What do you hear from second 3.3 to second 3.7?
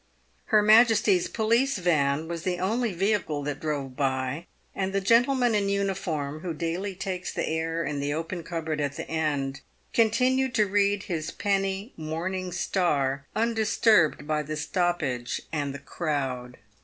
that